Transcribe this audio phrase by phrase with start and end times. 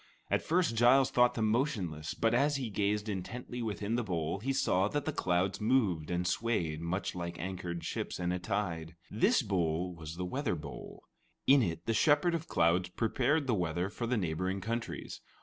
[0.31, 4.51] At first, Giles thought them motionless, but as he gazed intently within the bowl, he
[4.51, 8.95] saw that the clouds moved and swayed much like anchored ships in a tide.
[9.11, 11.03] This bowl was the weather bowl.
[11.45, 15.21] In it the Shepherd of Clouds prepared the weather for the neighboring countries.